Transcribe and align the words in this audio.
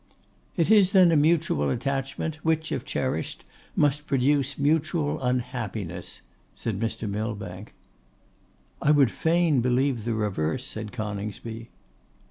'It 0.57 0.71
is 0.71 0.93
then 0.93 1.11
a 1.11 1.15
mutual 1.15 1.69
attachment, 1.69 2.37
which, 2.37 2.71
if 2.71 2.83
cherished, 2.83 3.45
must 3.75 4.07
produce 4.07 4.57
mutual 4.57 5.21
unhappiness,' 5.21 6.23
said 6.55 6.79
Mr. 6.79 7.07
Millbank. 7.07 7.75
'I 8.81 8.89
would 8.89 9.11
fain 9.11 9.61
believe 9.61 10.03
the 10.03 10.15
reverse,' 10.15 10.65
said 10.65 10.91
Coningsby. 10.91 11.69